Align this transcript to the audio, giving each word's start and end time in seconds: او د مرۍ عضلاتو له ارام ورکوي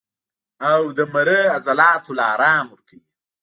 او 0.71 0.81
د 0.97 0.99
مرۍ 1.13 1.41
عضلاتو 1.55 2.11
له 2.17 2.23
ارام 2.33 2.65
ورکوي 2.73 3.01